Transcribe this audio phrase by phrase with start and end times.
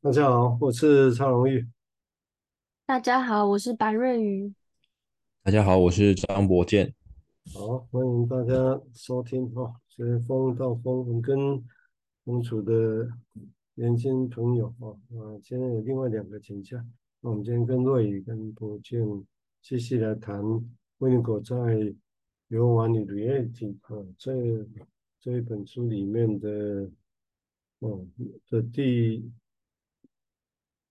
[0.00, 1.64] 大家好，我是蔡荣玉。
[2.84, 4.52] 大家好，我是白瑞宇。
[5.44, 6.92] 大家好，我是张博健。
[7.54, 11.64] 好，欢迎大家收听哈，这风到风，我们跟
[12.24, 13.08] 同处的
[13.74, 16.84] 年轻朋友啊，啊，现在有另外两个请假，
[17.20, 19.00] 那我们今天跟瑞宇跟博健
[19.60, 20.42] 继续来谈
[20.98, 21.56] 威尼狗在
[22.48, 24.32] 游玩与 Reality 啊，这
[25.20, 26.90] 这一本书里面的
[27.78, 28.04] 哦
[28.48, 29.30] 的第。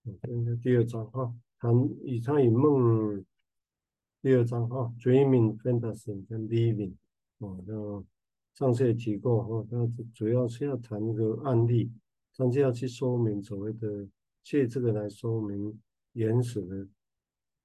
[0.04, 1.72] 我看一下，第二章哈，谈
[2.04, 3.23] 以他与梦。
[4.23, 6.94] 第二章哈，Dreaming, Fantasy 跟 Living
[7.38, 8.04] 哦，那
[8.54, 11.92] 上次也提过哈，那主要是要谈一个案例，
[12.34, 14.08] 上次要去说明所谓的
[14.44, 15.80] 借这个来说明
[16.14, 16.88] 原始的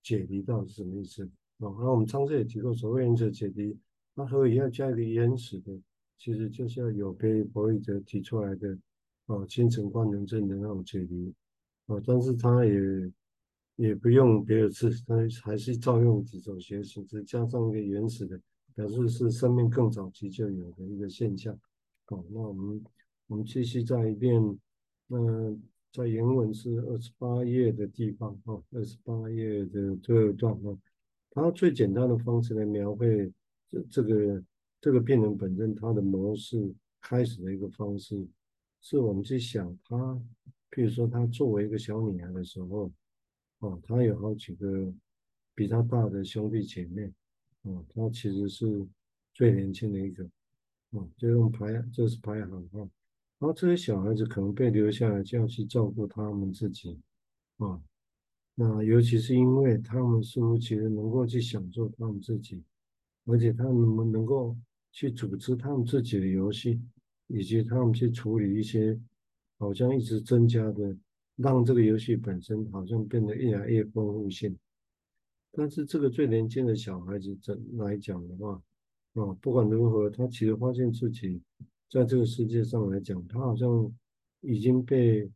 [0.02, 1.24] 解离到底是什么意思
[1.58, 1.74] 哦。
[1.78, 3.74] 那我们上次也提过，所谓原始解离，
[4.14, 5.72] 那何以要加一个原始的，
[6.18, 8.78] 其实就是要有别于弗洛伊德提出来的
[9.24, 11.32] 哦，精神官能症的那种解离。
[11.86, 13.12] 哦，但是他也
[13.76, 18.40] 也不用别的字，他还是照用几种学型，只加上一个原始的，
[18.74, 21.56] 表示是生命更早期就有的一个现象。
[22.06, 22.84] 好，那我们
[23.28, 24.58] 我们继续再一遍，
[25.06, 25.56] 那
[25.92, 30.76] 在原文是二十八页的地方，哈，二十八页的最后一段，哈，
[31.30, 33.32] 他最简单的方式来描绘
[33.70, 34.42] 这这个
[34.80, 38.26] 这个病人本身他的模式开始的一个方式，
[38.80, 40.20] 是我们去想他。
[40.76, 42.92] 比如说，她作为一个小女孩的时候，
[43.60, 44.92] 哦，她有好几个
[45.54, 47.10] 比她大的兄弟姐妹，
[47.62, 48.86] 哦，她其实是
[49.32, 50.22] 最年轻的一个，
[50.90, 52.80] 哦，就用排，这是排行哈。
[53.38, 57.00] 然后这些小孩子可能被留下来，就要去照顾他们自己，
[57.56, 57.80] 啊，
[58.54, 62.62] 那尤其是因为他们似乎其实能够去享受他们自己，
[63.24, 64.54] 而且他们能够
[64.92, 66.78] 去组织他们自己的游戏，
[67.28, 69.00] 以及他们去处理一些。
[69.58, 70.94] 好像一直增加的，
[71.36, 74.54] 让这个游戏本身好像变得越来越丰富性。
[75.52, 78.62] 但是这个最年轻的小孩子怎来讲的话，
[79.14, 81.40] 啊，不管如何，他其实发现自己
[81.90, 83.90] 在这个世界上来讲，他好像
[84.42, 85.30] 已经被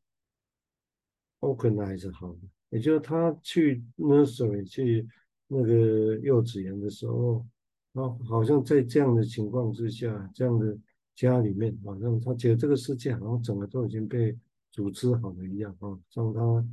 [1.41, 2.39] organize 好了。
[2.69, 5.09] 也就是他去 nursery 去
[5.49, 7.47] 那个幼稚园的时候，
[7.95, 10.77] 啊，好像在这样的情况之下，这样的。
[11.21, 14.35] 家里面好像他觉得这个世界好像整个都已经被
[14.73, 15.99] 组织好了一样啊。
[16.15, 16.67] 当他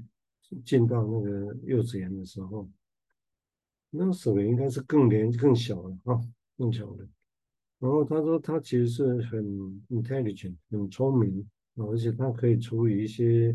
[0.64, 2.70] 进到那个幼稚园的时候，
[3.90, 6.22] 那时候应该是更年更小了啊，
[6.58, 7.06] 更小的。
[7.80, 9.44] 然后他说他其实是很
[9.90, 13.54] intelligent，很聪明啊，而且他可以处理一些，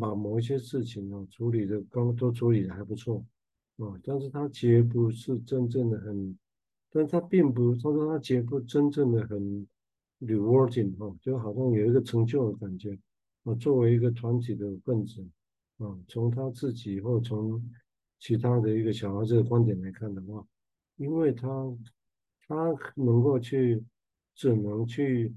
[0.00, 3.22] 把某一些事情啊处理的刚都处理的还不错
[3.76, 3.92] 啊。
[4.02, 6.34] 但是他绝不是真正的很，
[6.90, 9.68] 但他并不，他说他绝不真正的很。
[10.24, 12.96] Rewarding 哈，就好像有一个成就的感觉
[13.44, 13.54] 啊。
[13.56, 15.20] 作为一个团体的分子
[15.78, 17.60] 啊，从他自己或从
[18.18, 20.46] 其他的一个小孩子的观点来看的话，
[20.96, 21.48] 因为他
[22.46, 23.82] 他能够去
[24.34, 25.34] 只能去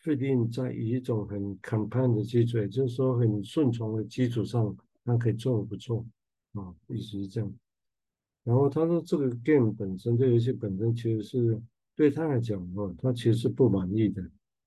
[0.00, 6.06] 确定在一种很 c o m p a n 的基础，就是说很顺从的基础上，他可以做的不错
[6.52, 7.52] 啊，一直是这样。
[8.44, 11.60] 然后他说，这个 game 本身，这游戏本身其实是。
[11.96, 14.22] 对他来讲，哦，他其实是不满意的，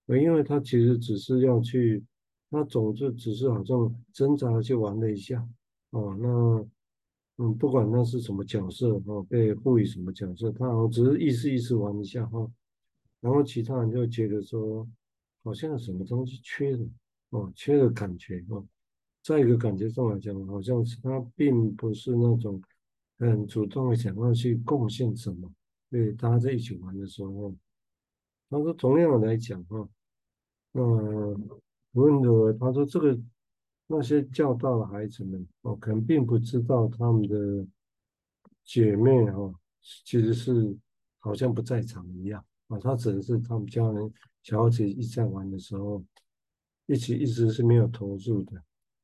[0.08, 2.04] 因为他其实只是要去，
[2.50, 5.46] 他总是只是好像挣扎去玩了一下，
[5.90, 12.50] 哦，那，嗯，不管那是什么角色，哦，被赋予什么角色，他好像只是意思意思玩一下，哈，
[13.20, 14.88] 然后其他人就觉得说，
[15.44, 16.88] 好像什么东西缺了，
[17.32, 18.66] 哦，缺了感觉，哦，
[19.22, 22.62] 再一个感觉上来讲，好像是他并不是那种
[23.20, 25.52] 很主动的想要去贡献什么。
[25.90, 27.56] 对，大家在一起玩的时候，
[28.50, 29.88] 他说同样的来讲哈，
[30.74, 33.18] 那无论如何，他说这个
[33.88, 37.66] 那些较大的孩子们哦，可能并不知道他们的
[38.66, 39.54] 姐妹哈，
[40.04, 40.78] 其实是
[41.20, 42.78] 好像不在场一样啊。
[42.80, 46.04] 他指的是他们家人小孩子一起在玩的时候，
[46.86, 48.62] 一起一直是没有投入的。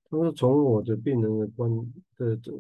[0.09, 1.71] 他说从我的病人的观
[2.17, 2.51] 的这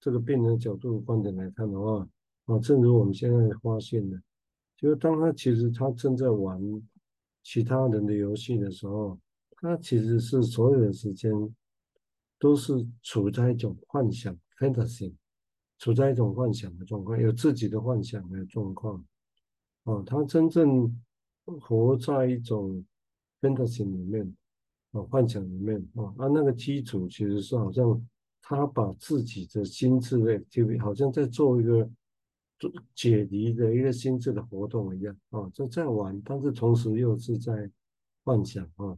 [0.00, 2.08] 这个病人角度观点来看的话。
[2.46, 4.22] 啊，正如我们现在发现的，
[4.76, 6.60] 就是当他其实他正在玩
[7.42, 9.18] 其他人的游戏的时候，
[9.56, 11.32] 他其实是所有的时间
[12.38, 15.12] 都是处在一种幻想 （fantasy），
[15.78, 19.04] 处在一种幻想的状况，有自己的幻想的状况。
[19.82, 20.96] 啊，他真正
[21.60, 22.84] 活在一种
[23.40, 24.36] fantasy 里面，
[24.92, 28.00] 啊，幻想里面啊，啊，那个基础其实是好像
[28.40, 31.90] 他把自己的心智的，就好像在做一个。
[32.94, 37.70] 解离的一个心智的活动一样啊，就在玩，但是同时又是在
[38.24, 38.96] 幻想啊，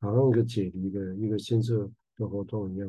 [0.00, 2.88] 好像一个解离的一个心智的活动一样。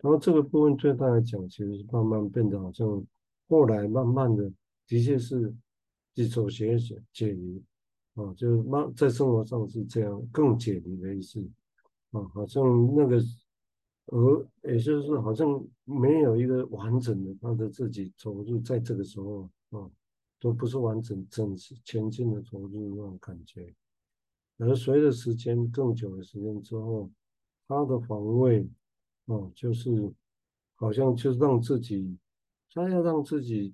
[0.00, 3.06] 然后这个部分对他来讲，其实是慢慢变得好像，
[3.48, 4.50] 后来慢慢的，
[4.88, 5.54] 的确是
[6.14, 7.62] 去走学解解离，
[8.14, 11.40] 啊，就是慢在生活上是这样更解离的意思，
[12.10, 12.64] 啊，好像
[12.96, 13.22] 那个，
[14.06, 19.90] 而也就是好像没有一个完整的他的自己投入在这个时候，啊，
[20.40, 23.74] 都不是完整真实前进的投入那种感觉，
[24.58, 27.10] 而随着时间更久的时间之后，
[27.66, 28.68] 他的防卫。
[29.26, 30.12] 哦，就是
[30.74, 32.18] 好像就让自己，
[32.74, 33.72] 他要让自己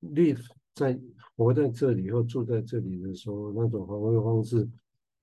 [0.00, 0.34] 立
[0.74, 1.00] 在
[1.34, 4.68] 活在这里或住在这里的时候，那种防卫方式，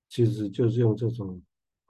[0.09, 1.39] 其实就是用这种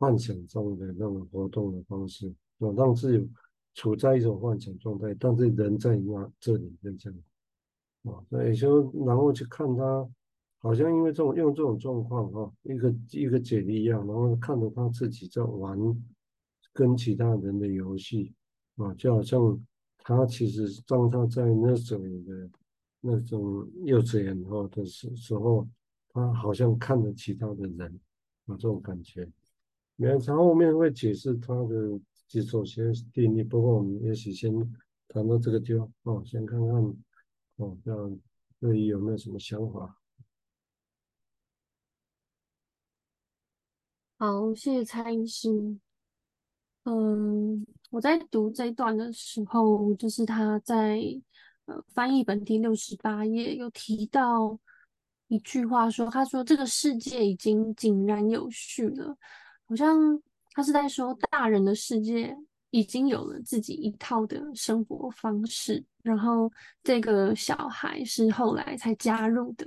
[0.03, 3.29] 幻想中的那种活动的方式，让自己
[3.73, 7.19] 处在一种幻想状态，但是人在那这里就这样，
[8.03, 10.09] 啊，所以说然后去看他，
[10.59, 15.79] 好像因为这种用这种状况哈，一个一个解离一样，然后看着他自己在玩。
[16.75, 18.33] 跟其他人的游戏
[18.77, 19.63] 啊，就好像
[19.99, 22.49] 他其实当他在那种的
[22.99, 25.67] 那种幼稚园哈的时时候，
[26.09, 27.99] 他好像看着其他的人
[28.47, 29.29] 啊，这种感觉。
[30.03, 34.51] 然后后面会解释他的基础先定义，不过我们也许先
[35.07, 36.69] 谈到这个地方哦，先看看
[37.57, 38.19] 哦，这样
[38.59, 39.97] 对于有没有什么想法？
[44.17, 45.49] 好，谢谢蔡医师。
[46.85, 50.99] 嗯，我在读这一段的时候，就是他在
[51.65, 54.59] 呃翻译本第六十八页有提到
[55.27, 59.17] 一句话说，说他说这个世界已经井然有序了，
[59.67, 60.21] 好像
[60.51, 62.35] 他是在说大人的世界
[62.69, 66.51] 已经有了自己一套的生活方式，然后
[66.83, 69.65] 这个小孩是后来才加入的，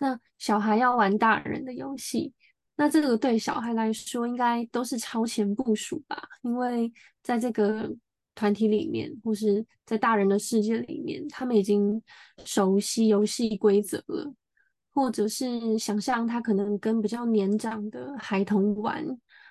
[0.00, 2.32] 那小孩要玩大人的游戏。
[2.76, 6.22] 那这个对小孩来说，应该都是超前部署吧？
[6.42, 6.92] 因为
[7.22, 7.90] 在这个
[8.36, 12.00] 团体里面，或是在大人的世界里面，他们已经
[12.44, 14.32] 熟悉游戏规则了，
[14.98, 19.06] 或者是想象他可能跟比较年长的孩童玩，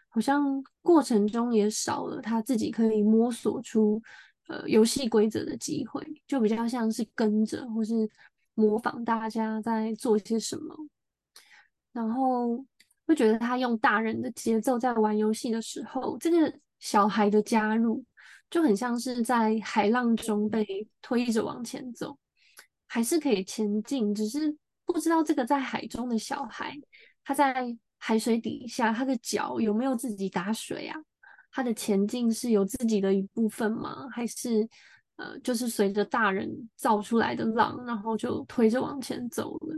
[0.10, 4.02] 好像过程中也少了他自己可以摸索出
[4.48, 7.94] 呃游戏规则的机会，就比较像是跟着或是
[8.56, 10.76] 模仿大家在做些什么，
[11.94, 12.66] 然后。
[13.08, 18.04] 会觉得他用大人的节奏在玩游戏的时候，这个小孩的加入
[18.50, 22.18] 就很像是在海浪中被推着往前走，
[22.86, 24.54] 还是可以前进，只是
[24.94, 26.76] 不知道这个在海中的小孩，
[27.24, 30.98] 他在海水底下，他的脚有没有自己打水啊？
[31.52, 34.08] 他的前进是有自己的一部分吗？
[34.12, 34.68] 还是
[35.18, 39.76] 呃，就是随着大人造出来的浪，然后就推着往前走了？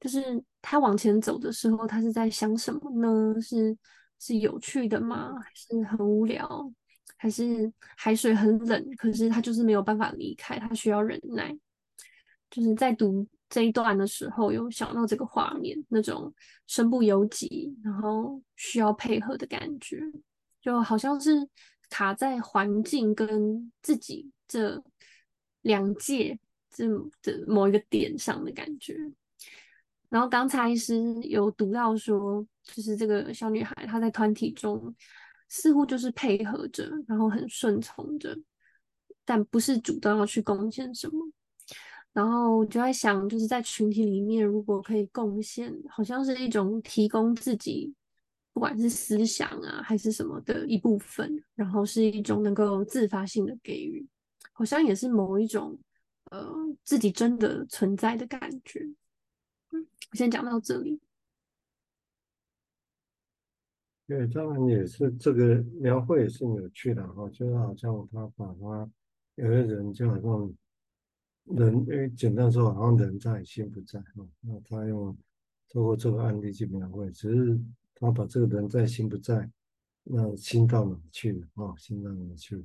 [0.00, 3.40] 就是他往前走的时候，他是在想什么呢？
[3.40, 3.76] 是
[4.18, 5.34] 是有趣的吗？
[5.40, 6.72] 还是很无聊？
[7.16, 11.56] 还是海水很冷，可是他就是没有办法离开，他需要忍耐。
[12.50, 16.32] 就是在读这一段的时候，有想到这个画面，那种
[16.66, 20.00] 身不由己，然后需要配合的感觉，
[20.62, 21.46] 就好像是
[21.90, 24.82] 卡在环境跟自己这
[25.60, 26.38] 两界
[26.70, 26.86] 这
[27.20, 28.96] 这某一个点上的感觉。
[30.08, 34.94] 然后刚才是有读到说，就是这个小女孩她在团体中
[35.50, 38.34] 似乎就是配合着，然后很顺从着，
[39.26, 41.30] 但不是主动要去贡献什么。
[42.12, 47.94] 然后就在想，就是在群体里面，如果可以贡献，好像是一种提供自己，
[48.52, 54.06] 不管是思想啊还是什么的一部分，然后是一种能够自发性的给予，
[54.52, 55.78] 好像也是某一种
[56.30, 56.54] 呃
[56.84, 58.86] 自己真的存在的感觉。
[59.70, 61.00] 我先讲到这里。
[64.06, 68.90] 对，当然也是这个描绘也是有趣的哈，就是好像他把他
[69.36, 70.54] 有的人就好像
[71.44, 74.26] 人，因为简单说，好像人在心不在哈。
[74.40, 75.16] 那他用
[75.68, 77.60] 透过这个案例去描绘，只是
[77.94, 79.50] 他把这个人在心不在，
[80.04, 81.74] 那心到哪去了啊？
[81.76, 82.62] 心到哪去了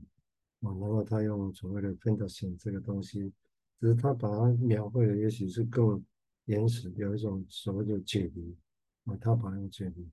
[0.62, 0.72] 啊？
[0.72, 3.31] 然后他用所谓的 fantasy 这个东西，
[3.79, 6.03] 只是他把它描绘的也许是更。
[6.48, 8.55] 原始有一种所谓的解离
[9.03, 10.10] 啊，他把用解离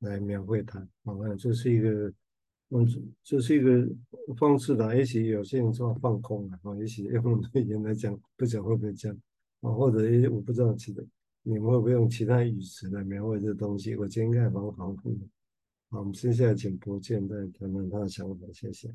[0.00, 2.12] 来描绘它啊，这是一个
[2.70, 2.86] 嗯，
[3.22, 3.88] 这是一个
[4.36, 4.96] 方式的。
[4.96, 9.18] 也许有些人说放空了啊，也许用语言来讲，不晓得会不会这样
[9.60, 11.02] 啊，或者也我不知道其他
[11.42, 13.96] 你们会不会用其他语词来描绘这东西？
[13.96, 15.02] 我觉得应该蛮好的。
[15.90, 18.94] 好，我们接下来请博建再谈谈他的想法，谢谢。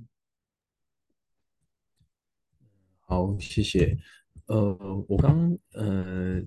[3.01, 3.97] 好，谢谢。
[4.47, 6.43] 呃，我刚呃。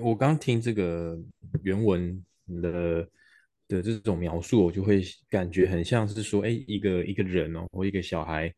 [0.00, 1.20] 我刚听这个
[1.62, 2.24] 原文
[2.62, 3.06] 的
[3.68, 8.52] 的这种描述，我就会感觉很像是说，哎，一个一个人哦，或一个小孩，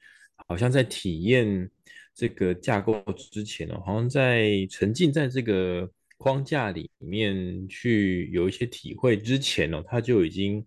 [0.48, 1.70] 好像在体验
[2.14, 10.64] 这个架构之前哦，好像在沉浸在这个框架里面去有一些体会之前哦，他就已经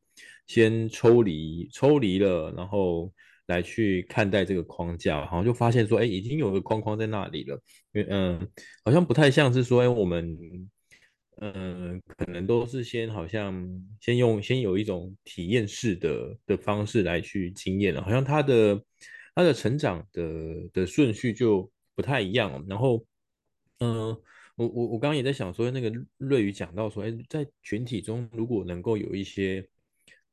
[0.47, 3.11] 先抽离抽离了，然后
[3.47, 7.61] 来去看待这个框架，好像就发现说，哎，已经有个框框在那里了，
[7.93, 8.39] 嗯，
[8.85, 10.37] 好像不太像是说，哎，我们。
[11.41, 13.65] 嗯，可能都是先好像
[14.01, 18.83] 先用先有一种体验式的的方式来去经验了，好像他的
[19.33, 22.65] 他的成长的的顺序就不太一样。
[22.67, 23.05] 然后，
[23.79, 24.07] 嗯，
[24.55, 29.65] 我我我刚刚也在想说，那个瑞宇讲到说，哎，在群体中如果能够有一些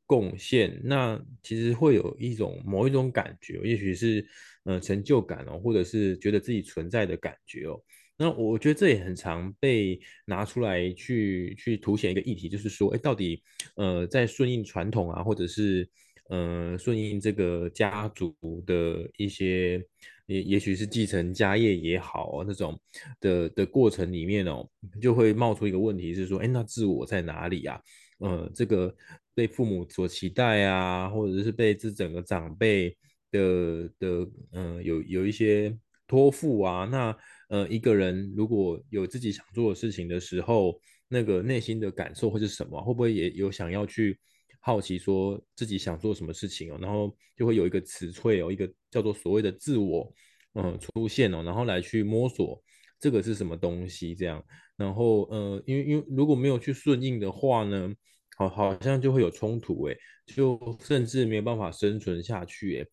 [0.06, 4.26] 贡献，那其实会有一种某一种感觉，也许是
[4.64, 7.80] 嗯成就感哦，或者是觉得自己存在的感觉哦。
[8.18, 13.42] 那我觉得这也很常被拿出来去去凸显一个议题，就是说，哎，到底
[13.74, 15.86] 呃在顺应传统啊，或者是
[16.30, 18.34] 呃顺应这个家族
[18.66, 19.84] 的一些
[20.24, 22.80] 也也许是继承家业也好那种
[23.20, 24.66] 的的过程里面哦，
[24.98, 27.78] 就会冒出一个问题是说，哎，那自我在哪里啊？
[28.20, 28.96] 呃，这个
[29.34, 32.96] 被父母所期待啊，或者是被这整个长辈
[33.30, 34.08] 的的
[34.52, 37.14] 嗯、呃、有有一些托付啊，那。
[37.48, 42.82] 呃，一个人如果有自己想做的事情的时候，那个内心的感受会是什么？
[42.82, 44.18] 会不会也有想要去
[44.60, 46.78] 好奇说自己想做什么事情哦？
[46.80, 50.12] 然后就会有一个词汇哦，一个叫做所谓的自我，
[50.54, 52.60] 嗯、出现哦，然后来去摸索
[52.98, 54.44] 这个是什么东西这样。
[54.76, 57.94] 然后呃，因为因为如果没有去顺应的话呢，
[58.36, 62.86] 好好像就会有冲突诶，就甚至没有办法生存下去诶。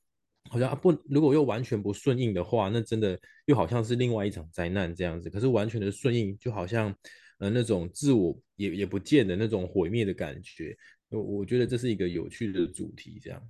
[0.50, 5.30] 好像啊不，如果又完全不顺应的话，那真的又好像是另外一场灾难这样子。
[5.30, 6.94] 可是完全的顺应，就好像
[7.40, 10.78] 呃那种自我也也不见的那种毁灭的感觉。
[11.10, 13.50] 我我觉得这是一个有趣的主题，这样。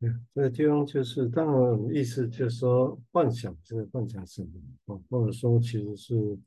[0.00, 5.00] 嗯，这个地方就是，当然意思就是说，幻想是幻想什么啊？
[5.10, 6.38] 或者说其实是。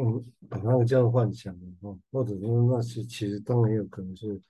[0.00, 4.40] 嗯，把那个叫幻想哦，或者说那些其实当然有可能是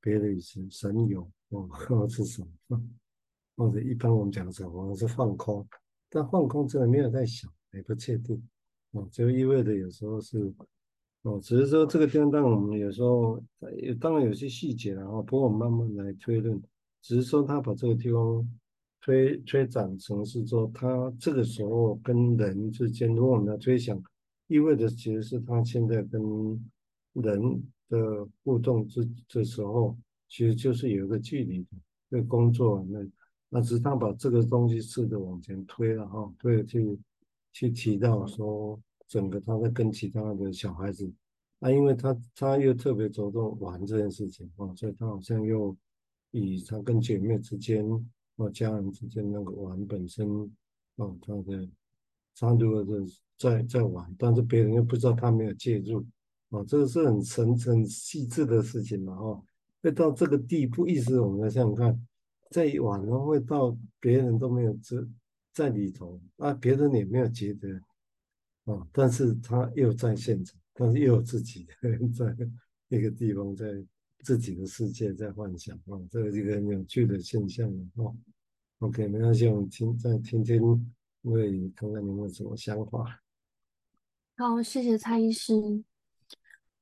[0.00, 2.82] 别的意思，神游哦，或者是什么，
[3.56, 5.64] 或者一般我们讲什么是放空，
[6.08, 8.42] 但放空真的没有在想，也不确定
[8.90, 10.52] 哦，就意味着有时候是
[11.22, 13.40] 哦，只是说这个地方，当我们有时候
[14.00, 16.60] 当然有些细节然后不过我们慢慢来推论，
[17.00, 18.44] 只是说他把这个地方
[19.00, 24.02] 推推展成是说他这个时候跟人之间，如果我们要推想。
[24.50, 26.20] 意味着其实是他现在跟
[27.12, 29.96] 人的互动这这时候，
[30.28, 31.68] 其实就是有一个距离的，
[32.08, 32.98] 那工作那
[33.48, 36.98] 那只是他把这个东西试着往前推了哈，推了去
[37.52, 41.08] 去提到说整个他在跟其他的小孩子，
[41.60, 45.76] 啊，因为他他又特别着重玩这件事情啊，所以他好像又
[46.32, 47.84] 以他跟姐妹之间
[48.36, 50.28] 或家人之间那个玩本身
[50.96, 51.68] 啊，他的
[52.36, 53.14] 他如果是。
[53.40, 56.04] 在在玩，但是别人又不知道他没有介入，
[56.50, 59.42] 啊，这个是很层很细致的事情嘛，哦，
[59.80, 62.06] 会到这个地步，意思我们想想看，
[62.50, 64.98] 在玩，然后会到别人都没有在
[65.54, 67.80] 在里头，啊，别人也没有觉得，
[68.70, 72.36] 啊，但是他又在现场，但是又有自己的人在
[72.88, 73.82] 那个地方，在
[74.22, 78.14] 自己的世界在幻想，啊，这个是一个很有趣的现象了，哦
[78.80, 80.60] ，OK，没关系，我们听再听听，
[81.22, 83.22] 因为看看你们有什么想法。
[84.36, 85.84] 好，谢谢蔡医师。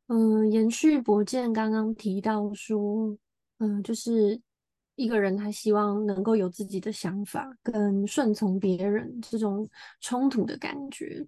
[0.06, 3.18] 嗯、延续博健刚刚提到说，
[3.58, 4.40] 嗯、就是
[4.94, 9.68] 一个人他希望能够有自己的想法，跟顺从别人这种
[10.00, 11.26] 冲突的感觉，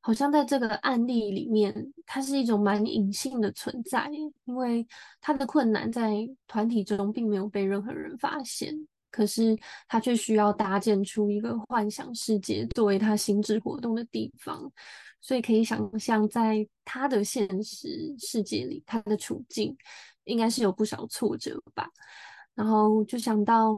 [0.00, 4.10] 好像在这个案例里面，它是一种蛮隐性的存在，
[4.44, 4.86] 因为
[5.20, 6.12] 他的困难在
[6.46, 14.72] 团体中并没有被任何人发现，可是他却需要搭建出一个幻想世界作为他心智活动的地方。
[15.20, 19.76] 所以可以想象，在他的现实世界里，他的处境
[20.24, 21.88] 应该是有不少挫折吧。
[22.56, 23.76] 然后就想到，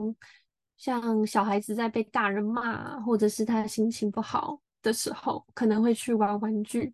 [0.78, 6.90] 像小孩子在被大人骂，或者是他心情不好的时候，可能会去玩玩具，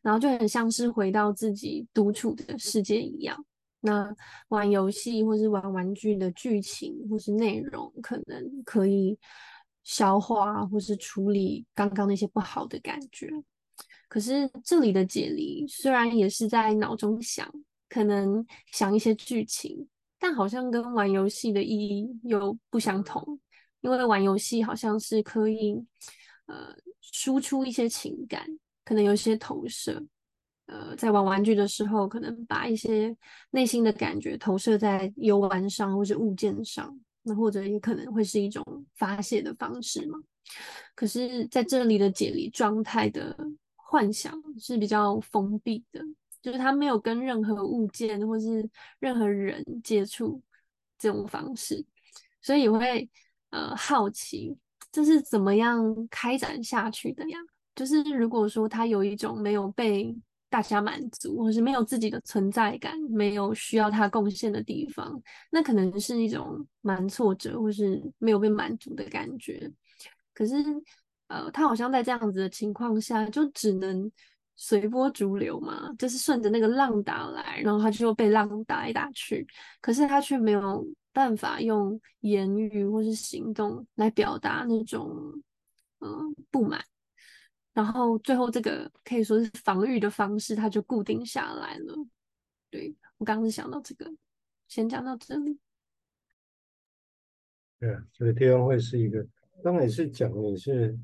[0.00, 3.44] 然后就很像是回到自己独处的世界一样。
[3.80, 4.14] 那
[4.48, 9.18] 玩游戏或是玩玩具的剧情或是内容，可能可以
[9.84, 13.30] 消化或是处理刚刚那些不好的感觉。
[14.08, 17.48] 可是这里的解离虽然也是在脑中想，
[17.88, 19.86] 可能想一些剧情，
[20.18, 23.38] 但好像跟玩游戏的意义又不相同。
[23.80, 25.76] 因为玩游戏好像是可以
[26.46, 28.44] 呃输出一些情感，
[28.84, 30.04] 可能有些投射。
[30.68, 33.16] 呃，在玩玩具的时候，可能把一些
[33.50, 38.62] 内心的感觉投射在游玩上或者物件上，那或者也可能会是一种
[38.94, 40.18] 发泄的方式嘛。
[40.94, 43.34] 可是在这里的解离状态的
[43.74, 46.02] 幻想是比较封闭的，
[46.42, 50.40] 就是他没有跟任何物件或是任何人接触
[50.98, 51.82] 这种方式，
[52.42, 53.08] 所以会
[53.50, 54.54] 呃好奇
[54.92, 57.38] 这是怎么样开展下去的呀？
[57.74, 60.14] 就是如果说他有一种没有被
[60.50, 69.70] 大家满足，或是没有自己的存在感，没有需要他贡献的地方，那可能是一种蛮挫折，或是没有被满足的感觉。
[70.32, 70.54] 可是，
[71.26, 74.10] 呃，他好像在这样子的情况下，就只能
[74.56, 79.46] 随波逐流嘛，就是顺着那个浪打来，然后他就被浪打来打去。
[79.80, 85.12] 可是他却没有办法用言语或是行动来表达那种，
[86.00, 86.82] 嗯、呃，不满。
[87.72, 91.94] 然后最后这个可以说是防御的方式，它就固定下来了。
[92.70, 94.12] 对，我刚刚是想到这个，
[94.66, 95.58] 先讲到这里。
[97.78, 99.24] 对啊，这个地方会是一个。
[99.62, 100.98] 当然也是讲也是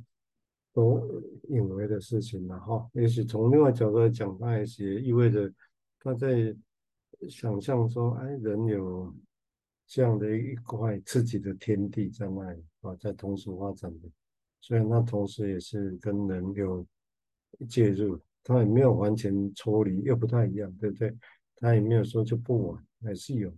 [0.73, 2.89] 都隐微的事情了哈。
[2.93, 5.53] 也许从另外角度来讲，它也是意味着
[6.01, 6.55] 他在
[7.29, 9.15] 想象说，哎，人有
[9.87, 14.09] 这样的一块自己的天地在那里啊，在同时发展的。
[14.67, 16.87] 虽然他同时也是跟人有
[17.69, 21.15] 介入，他也没有完全抽离，又不太一样，对不对？
[21.57, 23.53] 他也没有说就不玩，还是有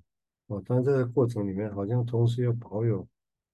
[0.49, 0.61] 哦。
[0.67, 3.07] 但这个过程里面，好像同时又保有。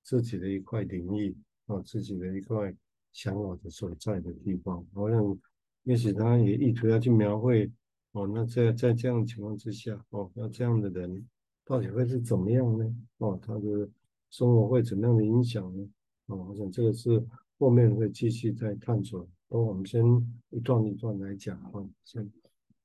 [0.04, 1.32] 自己的一块领域
[1.66, 2.74] 啊，自己的一块
[3.12, 5.38] 想法的所在的地方，好像
[5.84, 7.70] 也许他也意图要去描绘
[8.10, 11.24] 哦，那在在这样的情况之下哦，那这样的人
[11.64, 12.84] 到底会是怎么样呢？
[13.18, 13.88] 哦，他的
[14.28, 15.88] 生活会怎么样的影响呢？
[16.26, 17.24] 哦，我想这个是
[17.62, 19.20] 后面会继续再探索。
[19.50, 20.02] 哦，我们先
[20.50, 21.70] 一段一段来讲啊，
[22.04, 22.28] 先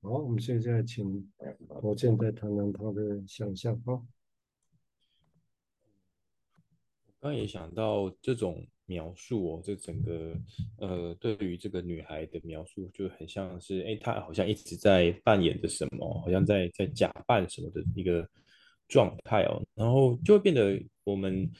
[0.02, 1.28] 好，我们现在请
[1.68, 4.00] 国健再谈谈他的想象啊。
[7.20, 10.38] 刚也想到这种描述哦，这整个
[10.78, 18.30] 呃，对于这个女孩的描述就很像是，哎，她好像一直在扮演着什么，好像在在假扮什么的一个
[18.88, 21.52] 状态哦，然后就会变得我们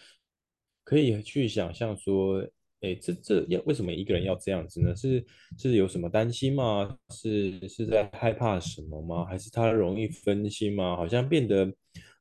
[0.84, 2.48] 可以去想象说，
[2.82, 4.96] 哎，这这要为什么一个人要这样子呢？
[4.96, 5.26] 是
[5.58, 6.98] 是有什么担心吗？
[7.10, 9.26] 是是在害怕什么吗？
[9.26, 10.96] 还是他容易分心吗？
[10.96, 11.74] 好像变得。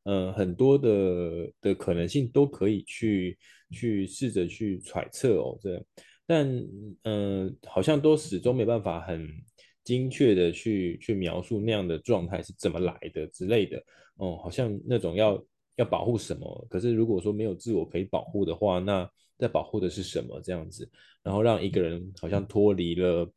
[0.09, 3.37] 嗯，很多的的可能性都可以去
[3.73, 5.85] 去试着去揣测哦，这，
[6.25, 6.49] 但
[7.03, 9.29] 嗯，好像都始终没办法很
[9.83, 13.83] 精确的去去描述那样的状态是怎么来的之类的
[14.19, 20.91] 哦，好像那种要要保护什么，可是如果说没有自我可以保护的话，那在保护的是什么这样子，
[21.23, 23.33] 然后让一个人好像脱离了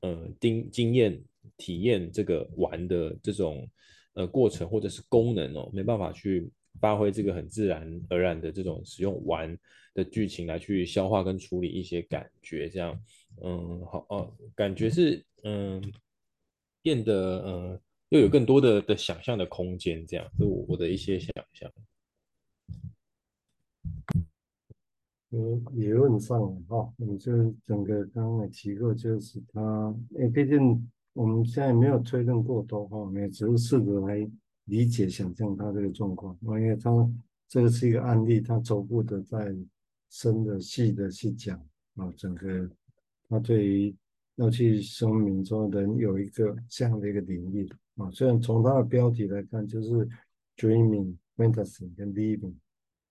[0.00, 1.22] 呃经经验
[1.56, 3.68] 体验这个玩的这种。
[4.14, 9.56] 呃，过程或者是功能哦，没办法去发挥这个很自然而然的这种使用玩
[9.94, 13.00] 的剧情来去消化跟处理一些感觉，这样，
[13.40, 15.80] 嗯，好哦，感觉是嗯
[16.82, 21.72] 变得嗯又有更多的的想象的空间，这样，是我我的一些想象。
[25.30, 27.32] 嗯，理论上哈，我们就
[27.66, 30.88] 整个刚刚提过，就是他，哎，毕竟。
[31.12, 34.30] 我们现在没有推论过多哈，我们只是试着来
[34.66, 36.38] 理解、想象他这个状况。
[36.40, 36.90] 因为他
[37.48, 39.52] 这个是一个案例，他逐步的在
[40.08, 41.58] 深的、细的去讲
[41.96, 42.70] 啊，整个
[43.28, 43.94] 他对于
[44.36, 48.08] 要去声明说人有一个这样的一个领域啊。
[48.12, 50.08] 虽然从他的标题来看，就是
[50.56, 52.54] dreaming、fantasy 跟 living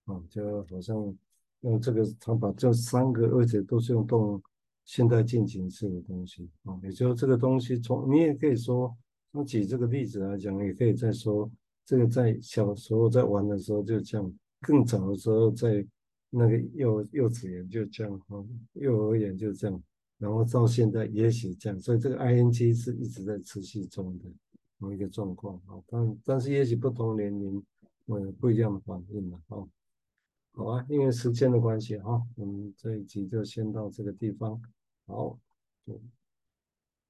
[0.05, 1.13] 啊，就好像
[1.61, 4.41] 用这个他把这三个，而且都是用动。
[4.85, 8.91] 现在进行式的东西啊，也就是这个东西从你也可以说，
[9.31, 11.47] 从举这个例子来讲，也可以再说，
[11.85, 15.85] 这个在小时候在玩的时候就这样，更早的时候在
[16.31, 18.43] 那个幼幼稚园就这样啊，
[18.73, 19.83] 幼儿园就这样，
[20.17, 24.25] 然后到现在也许这样，所以这个 ing 是一直在持续中的
[24.79, 27.63] 某一个状况啊，但但是也许不同年龄
[28.07, 29.61] 嗯不一样的反应了啊，
[30.59, 34.61] 好啊，因为时间的关系哈，我们这一集就先到这个地方。
[35.07, 35.39] 好，
[35.85, 35.97] 嗯。